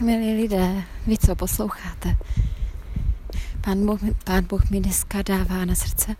[0.00, 2.16] Milí lidé, vy co posloucháte?
[3.60, 6.16] Pán Bůh, pán Bůh mi dneska dává na srdce,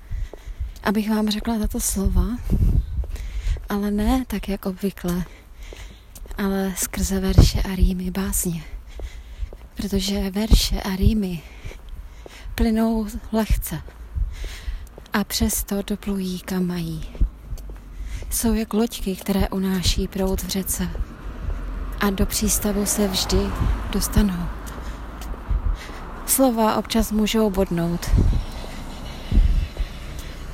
[0.83, 2.27] abych vám řekla tato slova,
[3.69, 5.25] ale ne tak, jak obvykle,
[6.39, 8.63] ale skrze verše a rýmy básně.
[9.75, 11.43] Protože verše a rýmy
[12.55, 13.83] plynou lehce
[15.13, 17.09] a přesto doplují kam mají.
[18.31, 20.89] Jsou jak loďky, které unáší proud v řece
[22.01, 23.39] a do přístavu se vždy
[23.93, 24.49] dostanou.
[26.27, 28.11] Slova občas můžou bodnout,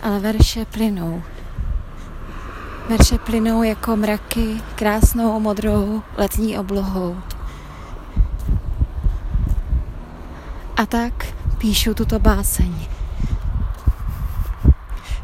[0.03, 1.23] ale verše plynou.
[2.89, 7.17] Verše plynou jako mraky krásnou modrou letní oblohou.
[10.77, 12.75] A tak píšu tuto báseň.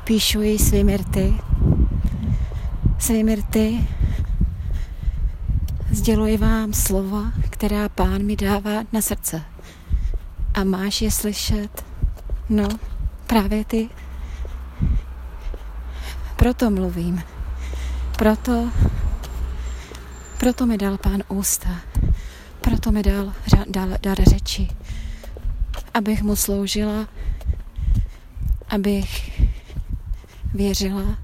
[0.05, 1.35] Píšu ji svými rty,
[2.99, 3.89] svými rty
[5.91, 9.43] sděluji vám slova, která pán mi dává na srdce.
[10.55, 11.85] A máš je slyšet?
[12.49, 12.69] No,
[13.27, 13.89] právě ty.
[16.37, 17.23] Proto mluvím.
[18.19, 18.71] Proto,
[20.39, 21.69] proto mi dal pán ústa.
[22.61, 23.33] Proto mi dal,
[23.67, 24.69] dal dar řeči.
[25.95, 27.09] Abych mu sloužila,
[28.69, 29.41] abych
[30.55, 31.19] věřila,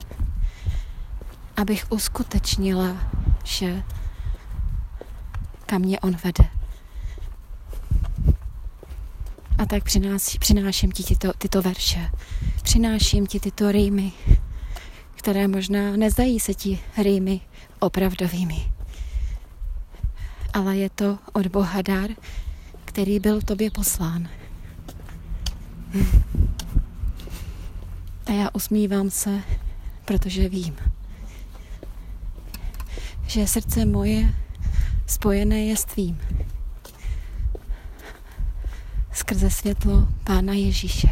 [1.57, 2.97] abych uskutečnila
[3.45, 3.83] vše,
[5.67, 6.45] kam mě on vede.
[9.59, 12.11] A tak přináš, přináším ti tyto, tyto verše,
[12.63, 14.13] přináším ti tyto rýmy,
[15.15, 17.41] které možná nezdají se ti rýmy
[17.79, 18.73] opravdovými.
[20.53, 22.11] Ale je to od Boha dar,
[22.85, 24.29] který byl tobě poslán.
[28.27, 29.43] A já usmívám se,
[30.05, 30.77] protože vím,
[33.27, 34.35] že srdce moje
[35.07, 36.21] spojené je s tvým.
[39.13, 41.09] Skrze světlo Pána Ježíše.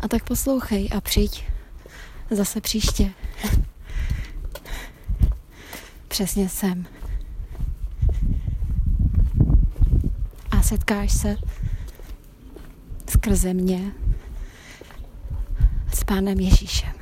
[0.00, 1.44] A tak poslouchej a přijď
[2.30, 3.10] zase příště.
[6.08, 6.86] Přesně sem.
[10.50, 11.36] A setkáš se
[13.10, 13.92] skrze mě
[15.92, 16.95] s Pánem Ježíšem.